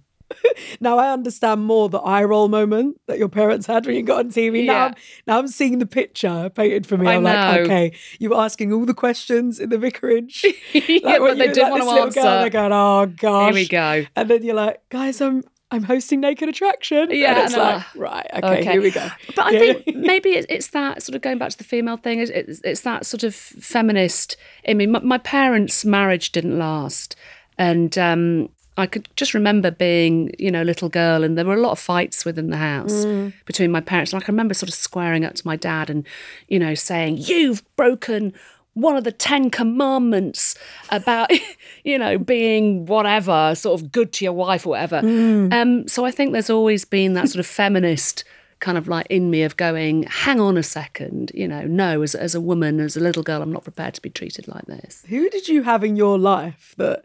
[0.80, 4.20] Now I understand more the eye roll moment that your parents had when you got
[4.20, 4.65] on TV.
[4.65, 4.86] Now, Yeah.
[4.86, 4.94] I'm,
[5.28, 7.06] now I'm seeing the picture painted for me.
[7.08, 10.46] I I'm like, okay, you were asking all the questions in the vicarage.
[10.74, 12.41] yeah, when but they didn't like want to little girl, answer.
[12.41, 13.48] they're going, oh gosh.
[13.48, 14.06] Here we go.
[14.15, 17.10] And then you're like, guys, I'm I'm hosting Naked Attraction.
[17.12, 19.08] Yeah, and it's and, uh, like, right, okay, here we go.
[19.36, 22.20] But I think maybe it's that sort of going back to the female thing.
[22.20, 24.36] It's, it's, it's that sort of feminist.
[24.68, 27.16] I mean, my, my parents' marriage didn't last,
[27.58, 31.56] and um, I could just remember being, you know, a little girl, and there were
[31.56, 33.34] a lot of fights within the house Mm.
[33.46, 34.12] between my parents.
[34.14, 36.06] And I can remember sort of squaring up to my dad and,
[36.50, 38.34] you know, saying, "You've broken."
[38.74, 40.56] One of the Ten Commandments
[40.90, 41.30] about,
[41.84, 45.02] you know, being whatever, sort of good to your wife or whatever.
[45.02, 45.54] Mm.
[45.54, 48.24] Um, so I think there's always been that sort of feminist
[48.62, 52.16] kind of like in me of going, hang on a second, you know, no, as,
[52.16, 55.04] as a woman, as a little girl, I'm not prepared to be treated like this.
[55.10, 57.04] Who did you have in your life that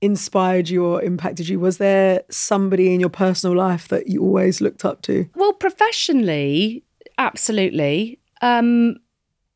[0.00, 1.60] inspired you or impacted you?
[1.60, 5.28] Was there somebody in your personal life that you always looked up to?
[5.34, 6.84] Well, professionally,
[7.18, 8.18] absolutely.
[8.42, 8.96] Um,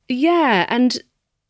[0.09, 1.03] yeah, and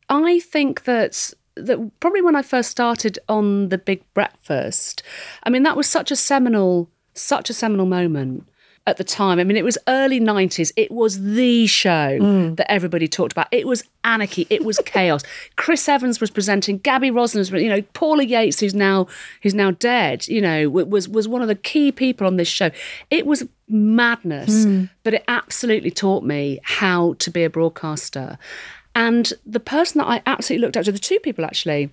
[0.09, 5.01] I think that that probably when I first started on the Big Breakfast,
[5.43, 8.47] I mean that was such a seminal, such a seminal moment
[8.87, 9.39] at the time.
[9.39, 10.71] I mean, it was early 90s.
[10.75, 12.55] It was the show Mm.
[12.57, 13.47] that everybody talked about.
[13.51, 14.45] It was anarchy.
[14.51, 15.23] It was chaos.
[15.55, 16.77] Chris Evans was presenting.
[16.79, 19.07] Gaby Roslin was, you know, Paula Yates, who's now
[19.41, 22.69] who's now dead, you know, was was one of the key people on this show.
[23.09, 24.89] It was madness, Mm.
[25.03, 28.37] but it absolutely taught me how to be a broadcaster.
[28.95, 31.91] And the person that I absolutely looked up to, the two people actually,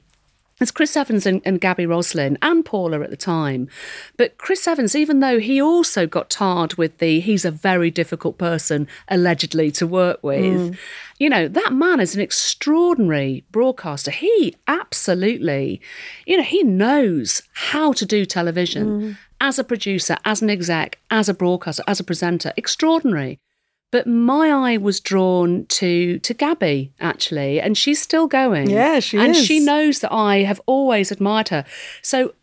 [0.60, 3.68] it's Chris Evans and, and Gaby Roslin and Paula at the time.
[4.16, 8.38] But Chris Evans, even though he also got tarred with the he's a very difficult
[8.38, 10.76] person allegedly to work with, mm.
[11.18, 14.12] you know, that man is an extraordinary broadcaster.
[14.12, 15.80] He absolutely,
[16.26, 19.18] you know, he knows how to do television mm.
[19.40, 22.52] as a producer, as an exec, as a broadcaster, as a presenter.
[22.56, 23.40] Extraordinary.
[23.92, 28.68] But my eye was drawn to to Gaby actually, and she's still going.
[28.68, 29.44] Yeah, she and is.
[29.44, 31.64] she knows that I have always admired her.
[32.00, 32.34] So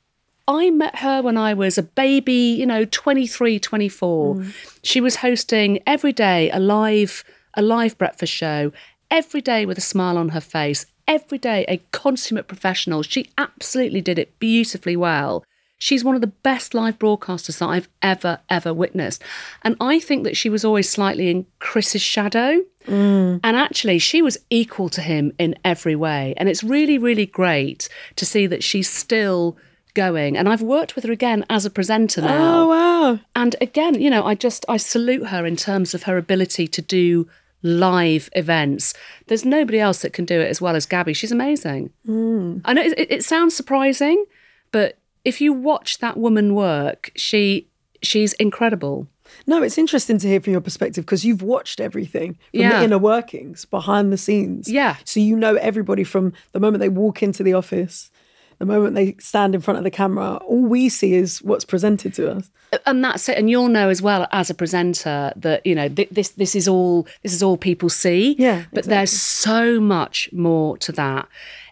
[0.48, 4.36] I met her when I was a baby, you know, 23, 24.
[4.36, 4.54] Mm.
[4.84, 7.24] She was hosting every day a live
[7.56, 8.72] a live breakfast show,
[9.12, 13.02] every day with a smile on her face, every day a consummate professional.
[13.02, 15.44] She absolutely did it beautifully well.
[15.80, 19.24] She's one of the best live broadcasters that I've ever, ever witnessed.
[19.64, 22.62] And I think that she was always slightly in Chris's shadow.
[22.86, 23.40] Mm.
[23.44, 26.34] And actually, she was equal to him in every way.
[26.38, 27.88] And it's really, really great
[28.18, 29.58] to see that she's still
[29.94, 30.38] going.
[30.38, 32.62] And I've worked with her again as a presenter now.
[32.62, 33.20] Oh wow.
[33.36, 36.82] And again, you know, I just I salute her in terms of her ability to
[36.82, 37.28] do
[37.64, 38.94] live events.
[39.28, 41.14] There's nobody else that can do it as well as Gaby.
[41.14, 41.92] She's amazing.
[42.08, 42.62] Mm.
[42.66, 44.26] I know it, it sounds surprising,
[44.72, 47.68] but if you watch that woman work, she
[48.02, 49.08] she's incredible.
[49.46, 52.80] No, it's interesting to hear from your perspective because you've watched everything from Yeah.
[52.80, 54.68] the inner workings, behind the scenes.
[54.70, 54.96] Yeah.
[55.04, 58.10] So you know everybody from the moment they walk into the office,
[58.58, 60.38] the moment they stand in front of the camera.
[60.38, 62.50] All we see is what's presented to us.
[62.86, 66.10] and that's it and you'll know as well as a presenter that you know th-
[66.12, 70.78] this this is all this is all people see Yeah, but there's so much more
[70.80, 71.28] to that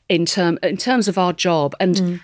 [0.10, 2.20] in term in terms of our job and mm.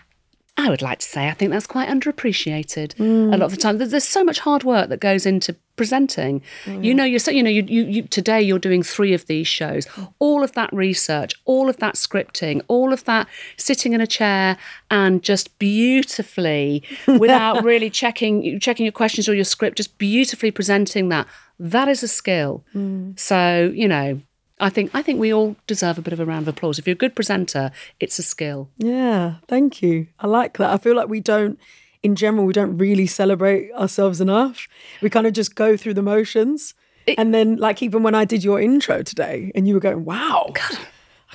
[0.56, 3.32] I would like to say I think that's quite underappreciated a mm.
[3.32, 3.80] lot of the time.
[3.80, 6.44] There's, there's so much hard work that goes into presenting.
[6.68, 9.48] You know, you're so, you know, you, you, you today you're doing three of these
[9.48, 9.88] shows.
[10.20, 14.58] All of that research, all of that scripting, all of that sitting in a chair
[14.92, 21.10] and just beautifully, without really checking checking your questions or your script, just beautifully presenting
[21.10, 21.28] that.
[21.60, 22.64] That is a skill.
[22.76, 23.20] Mm.
[23.20, 24.22] So you know.
[24.60, 26.80] I think I think we all deserve a bit of a round of applause.
[26.80, 28.70] If you're a good presenter, it's a skill.
[28.78, 30.08] Yeah, thank you.
[30.20, 30.70] I like that.
[30.72, 31.60] I feel like we don't,
[32.04, 34.68] in general, we don't really celebrate ourselves enough.
[35.02, 36.76] We kind of just go through the motions.
[37.18, 40.52] and then, like, even when I did your intro today and you were going, wow,
[40.54, 40.78] God,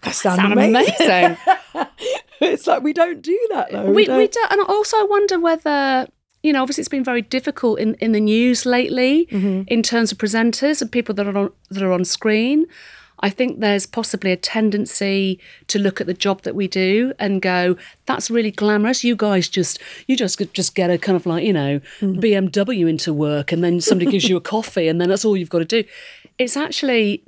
[0.03, 0.95] I sound, Sound amazing.
[1.01, 1.37] amazing.
[2.41, 3.91] it's like we don't do that though.
[3.91, 6.07] we, don't- we do, and also I wonder whether
[6.43, 9.63] you know obviously it's been very difficult in, in the news lately mm-hmm.
[9.67, 12.67] in terms of presenters and people that are on that are on screen.
[13.21, 17.43] I think there's possibly a tendency to look at the job that we do and
[17.43, 17.77] go,
[18.07, 19.05] "That's really glamorous.
[19.05, 22.21] You guys just you just just get a kind of like you know mm.
[22.21, 25.51] BMW into work, and then somebody gives you a coffee, and then that's all you've
[25.51, 25.85] got to do."
[26.39, 27.25] It's actually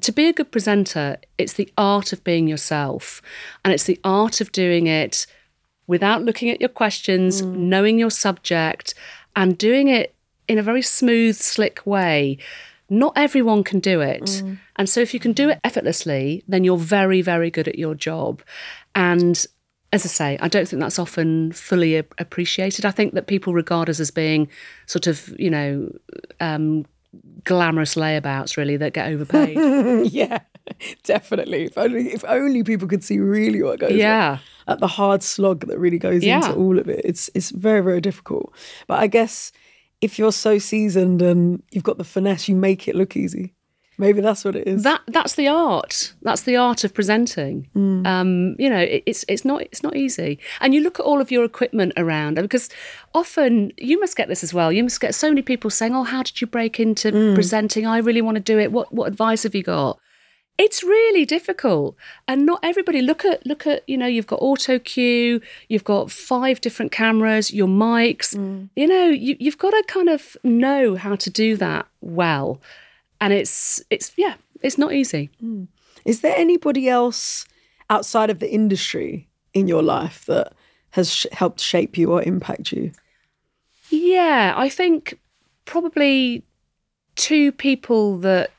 [0.00, 3.20] to be a good presenter, it's the art of being yourself,
[3.64, 5.26] and it's the art of doing it
[5.86, 7.56] without looking at your questions, mm.
[7.56, 8.94] knowing your subject,
[9.34, 10.14] and doing it
[10.46, 12.38] in a very smooth, slick way.
[12.90, 14.42] Not everyone can do it.
[14.76, 17.94] And so, if you can do it effortlessly, then you're very, very good at your
[17.94, 18.42] job.
[18.94, 19.44] And
[19.92, 22.84] as I say, I don't think that's often fully a- appreciated.
[22.86, 24.48] I think that people regard us as being
[24.86, 25.90] sort of, you know,
[26.40, 26.84] um,
[27.44, 29.56] glamorous layabouts, really, that get overpaid.
[30.12, 30.38] yeah,
[31.04, 31.64] definitely.
[31.64, 33.98] If only if only people could see really what goes on.
[33.98, 34.38] yeah.
[34.66, 36.36] at the hard slog that really goes Yeah.
[36.36, 37.00] into all of it.
[37.04, 38.52] It's it's very very difficult.
[38.86, 39.52] But I guess
[40.00, 43.54] if you're so seasoned and you've got the finesse, you make it look easy.
[44.00, 44.84] Maybe that's what it is.
[44.84, 46.14] that that's the art.
[46.22, 47.68] That's the art of presenting.
[48.06, 50.38] Um you know it, it's it's not it's not easy.
[50.60, 52.68] And you look at all of your equipment around because
[53.12, 54.70] often you must get this as well.
[54.70, 57.86] You must get so many people saying oh how did you break into presenting?
[57.88, 58.70] I really want to do it.
[58.70, 59.98] What what advice have you got
[60.58, 64.78] it's really difficult and not everybody look at look at you know you've got auto
[64.78, 68.36] cue you've got five different cameras your mics.
[68.36, 68.68] Mm.
[68.76, 72.60] You know you, you've got to kind of know how to do that well
[73.20, 75.30] and it's it's yeah it's not easy.
[75.42, 75.68] Mm.
[76.04, 77.46] Is there anybody else
[77.90, 80.52] outside of the industry in your life that
[80.90, 82.92] has sh- helped shape you or impact you?
[83.90, 85.18] yeah i think
[85.64, 86.42] probably
[87.16, 88.50] two people that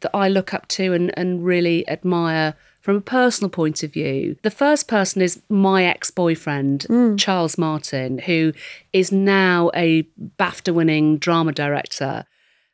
[0.00, 4.36] that i look up to and, and really admire from a personal point of view.
[4.42, 7.16] The first person is my ex boyfriend, hmm.
[7.16, 8.52] Charles Martin, who
[8.92, 10.04] is now a
[10.38, 12.24] BAFTA winning drama director.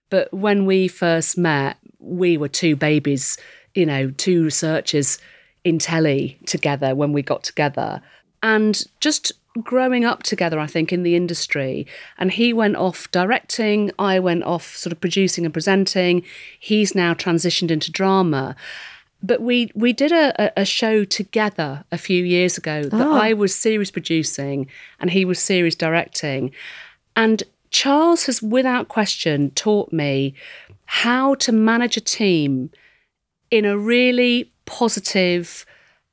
[0.09, 3.37] But when we first met, we were two babies,
[3.75, 5.19] you know, two researchers
[5.65, 8.01] in telly together when we got together.
[8.43, 9.33] And just
[9.63, 11.87] growing up together, I think, in the industry.
[12.19, 16.23] And he went off directing, I went off sort of producing and presenting.
[16.59, 18.57] He's now transitioned into drama.
[19.23, 23.21] But we we did a, a show together a few years ago that ah.
[23.21, 24.69] I was series producing
[25.01, 26.53] and he was series directing.
[27.17, 30.35] And Charles has, without question, taught me
[30.85, 32.71] how to manage a team
[33.51, 35.65] in a really positive,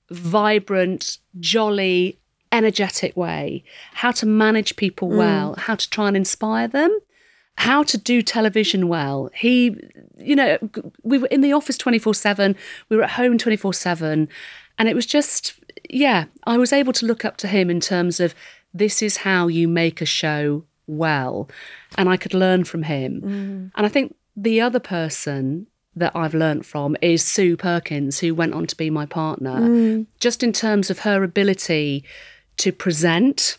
[0.10, 2.18] vibrant, jolly,
[2.54, 5.18] energetic way, how to manage people mm.
[5.18, 6.98] well, how to try and inspire them,
[7.58, 9.30] how to do television well.
[9.34, 9.76] He,
[10.18, 10.58] you know,
[11.02, 12.56] we were in the office 24 7,
[12.88, 14.30] we were at home 24 7.
[14.80, 18.20] And it was just, yeah, I was able to look up to him in terms
[18.20, 18.34] of
[18.74, 21.50] this is how you make a show well.
[21.98, 23.22] And I could learn from him.
[23.22, 23.72] Mm.
[23.76, 28.54] And I think the other person that I've learnt from is Sue Perkins, who went
[28.54, 30.08] on to be my partner, mm.
[30.20, 32.04] just in terms of her ability
[32.58, 33.58] to present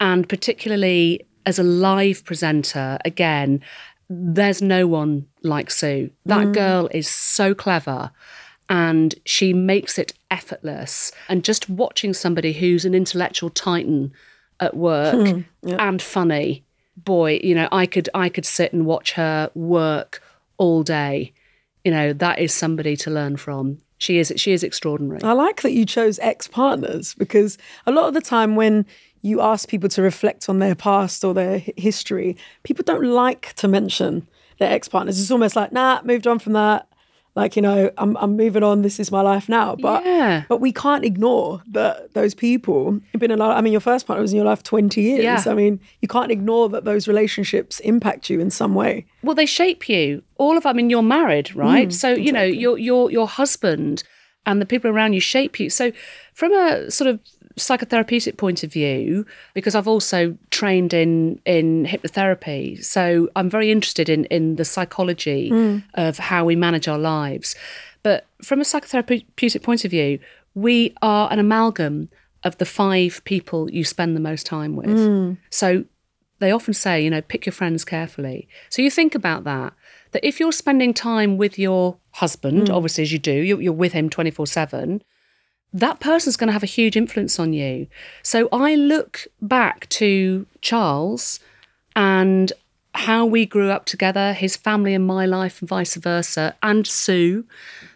[0.00, 3.60] and particularly as a live presenter, again,
[4.08, 6.10] there's no one like Sue.
[6.26, 6.54] That mm.
[6.54, 8.10] girl is so clever
[8.68, 11.12] and she makes it effortless.
[11.28, 14.12] And just watching somebody who's an intellectual titan
[14.60, 16.64] at work hmm, and funny,
[16.96, 20.22] boy, you know, I could I could sit and watch her work
[20.56, 21.32] all day.
[21.84, 23.78] You know, that is somebody to learn from.
[23.98, 25.22] She is she is extraordinary.
[25.22, 28.86] I like that you chose ex partners because a lot of the time when
[29.22, 33.68] you ask people to reflect on their past or their history, people don't like to
[33.68, 34.28] mention
[34.58, 35.20] their ex partners.
[35.20, 36.86] It's almost like, nah, moved on from that.
[37.36, 38.82] Like, you know, I'm, I'm moving on.
[38.82, 39.74] This is my life now.
[39.74, 40.44] But Yeah.
[40.48, 44.06] but we can't ignore that those people have been in our, I mean, your first
[44.06, 45.24] partner was in your life 20 years.
[45.24, 45.42] Yeah.
[45.46, 49.06] I mean, you can't ignore that those relationships impact you in some way.
[49.24, 50.70] well they shape you all of them.
[50.70, 54.02] i mean you're married mm, right so you know your your your husband
[54.46, 55.90] and the people around you shape you so
[56.34, 57.18] from a sort of
[57.56, 59.24] psychotherapeutic point of view
[59.54, 62.82] because i've also trained in in hypnotherapy.
[62.84, 65.84] So i'm very interested in in the psychology mm.
[65.94, 67.54] of how we manage our lives.
[68.02, 70.18] But from a psychotherapeutic point of view
[70.54, 72.08] we are an amalgam
[72.44, 74.86] of the five people you spend the most time with.
[74.86, 75.38] Mm.
[75.50, 75.84] So
[76.38, 78.48] they often say, you know, pick your friends carefully.
[78.68, 79.72] So you think about that,
[80.12, 82.74] that if you're spending time with your husband, mm.
[82.74, 85.02] obviously, as you do, you're, you're with him 24 7,
[85.74, 87.88] that person's going to have a huge influence on you.
[88.22, 91.40] So I look back to Charles
[91.96, 92.52] and
[92.94, 97.44] how we grew up together, his family and my life, and vice versa, and Sue.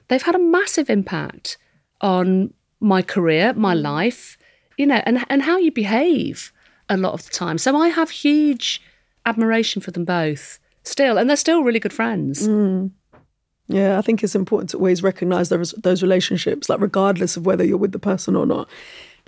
[0.09, 1.57] They've had a massive impact
[2.01, 3.83] on my career, my mm.
[3.83, 4.37] life,
[4.76, 6.53] you know, and, and how you behave
[6.89, 7.59] a lot of the time.
[7.59, 8.83] So I have huge
[9.24, 12.49] admiration for them both still, and they're still really good friends.
[12.49, 12.91] Mm.
[13.69, 17.64] Yeah, I think it's important to always recognize those those relationships, like regardless of whether
[17.64, 18.69] you're with the person or not,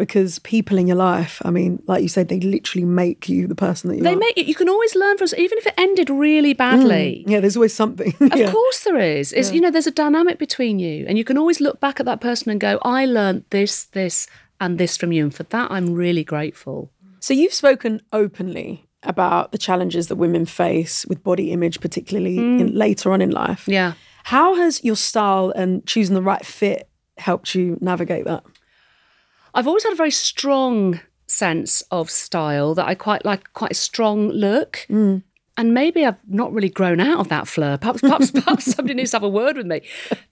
[0.00, 3.54] because people in your life, I mean, like you said, they literally make you the
[3.54, 4.16] person that you They are.
[4.16, 7.22] make it, you can always learn from us, even if it ended really badly.
[7.26, 7.30] Mm.
[7.30, 8.14] yeah, there's always something.
[8.32, 8.50] Of yeah.
[8.50, 9.34] course there is.
[9.34, 12.06] It's, you know, there's a dynamic between you, and you can always look back at
[12.06, 14.26] that person and go, I learned this, this,
[14.58, 15.24] and this from you.
[15.24, 16.90] And for that, I'm really grateful.
[17.18, 22.70] So you've spoken openly about the challenges that women face with body image, particularly in,
[22.70, 22.74] mm.
[22.74, 23.68] later on in life.
[23.68, 23.92] Yeah.
[24.24, 28.44] How has your style and choosing the right fit helped you navigate that?
[29.54, 33.74] I've always had a very strong sense of style that I quite like, quite a
[33.74, 34.86] strong look.
[34.88, 35.22] Mm.
[35.56, 37.76] And maybe I've not really grown out of that flair.
[37.76, 39.82] Perhaps, perhaps, perhaps somebody needs to have a word with me.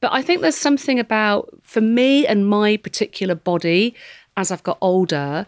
[0.01, 3.95] But I think there's something about, for me and my particular body,
[4.36, 5.47] as I've got older,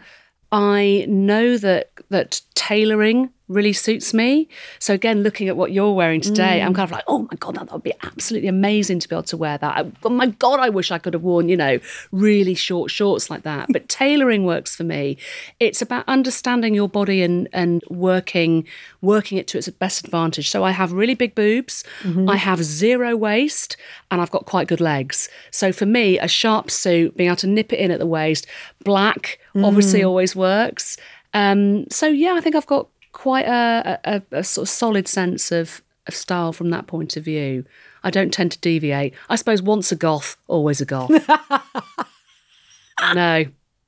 [0.53, 4.49] I know that that tailoring really suits me.
[4.79, 6.77] So again, looking at what you're wearing today, I'm mm.
[6.77, 9.37] kind of like, oh my god, that, would be absolutely amazing to be able to
[9.37, 9.77] wear that.
[9.77, 11.81] I, oh my god, I wish I could have worn, you know,
[12.13, 13.67] really short shorts like that.
[13.71, 15.19] But tailoring works for me.
[15.59, 18.67] It's about understanding your body and and working
[19.03, 20.49] working it to its best advantage.
[20.49, 22.31] So I have really big boobs, mm-hmm.
[22.31, 23.77] I have zero waist,
[24.13, 25.29] and I've got quite good legs.
[25.51, 28.47] So for me, a sharp suit, being able to nip it in at the waist,
[28.85, 30.97] black obviously always works.
[31.35, 35.53] Um, so yeah, I think I've got quite a, a, a sort of solid sense
[35.53, 37.65] of, of style from that point of view.
[38.03, 39.15] I don't tend to deviate.
[39.29, 41.11] I suppose once a goth, always a goth.
[43.15, 43.45] no,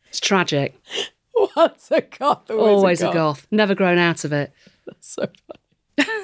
[0.09, 0.79] it's tragic.
[1.33, 2.51] What's a goth?
[2.51, 3.47] Always a goth.
[3.51, 4.53] Never grown out of it.
[4.87, 5.29] That's so
[5.97, 6.09] funny.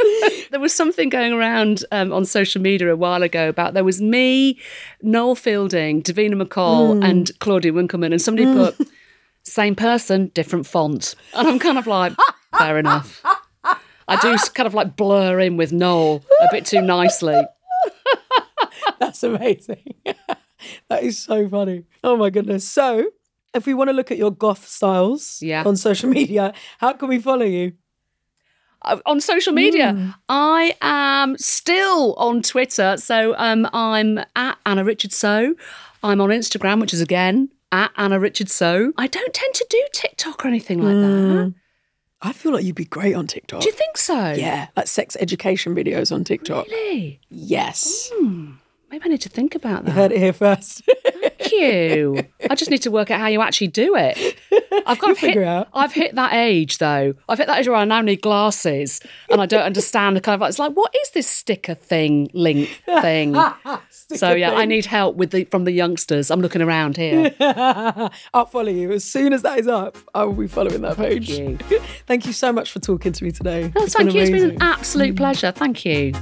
[0.50, 4.00] there was something going around um, on social media a while ago about there was
[4.00, 4.58] me,
[5.02, 8.76] Noel Fielding, Davina McCall, and Claudia Winkleman, and somebody put
[9.42, 12.12] same person, different font, and I'm kind of like,
[12.58, 13.22] fair enough.
[14.08, 17.40] I do kind of like blur in with Noel a bit too nicely.
[18.98, 19.94] That's amazing.
[20.88, 21.84] that is so funny.
[22.02, 22.68] Oh my goodness.
[22.68, 23.10] So,
[23.54, 25.62] if we want to look at your goth styles Yeah.
[25.64, 27.72] on social media, how can we follow you?
[28.82, 30.14] Uh, on social media.
[30.28, 35.54] I am still on Twitter, so um, I'm at Anna Richard So.
[36.02, 38.92] I'm on Instagram, which is again at Anna Richard So.
[38.96, 41.54] I don't tend to do TikTok or anything like that.
[42.22, 43.60] I feel like you'd be great on TikTok.
[43.62, 44.32] Do you think so?
[44.32, 46.66] yeah, like sex education videos on TikTok.
[46.66, 47.20] Really?
[47.30, 48.10] Yes.
[48.90, 49.92] Maybe I need to think about that.
[49.92, 50.82] Heard it here first.
[51.50, 52.26] Thank you.
[52.48, 54.36] I just need to work out how you actually do it.
[54.86, 55.68] I've got to figure hit, it out.
[55.74, 57.14] I've hit that age though.
[57.28, 60.40] I've hit that age where I now need glasses and I don't understand the kind
[60.40, 63.36] of it's like what is this sticker thing link thing?
[63.90, 66.30] so yeah, I need help with the from the youngsters.
[66.30, 67.34] I'm looking around here.
[68.34, 68.92] I'll follow you.
[68.92, 71.30] As soon as that is up, I will be following that page.
[71.30, 71.56] you.
[72.06, 73.72] Thank you so much for talking to me today.
[73.76, 74.20] Oh, It's thank you.
[74.20, 75.52] It's been an absolute pleasure.
[75.52, 76.12] Thank you.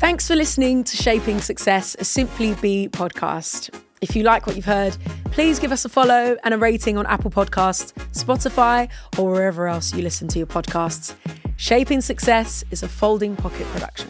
[0.00, 3.68] Thanks for listening to Shaping Success, a Simply Be podcast.
[4.00, 4.96] If you like what you've heard,
[5.26, 8.88] please give us a follow and a rating on Apple Podcasts, Spotify,
[9.18, 11.14] or wherever else you listen to your podcasts.
[11.58, 14.08] Shaping Success is a folding pocket production.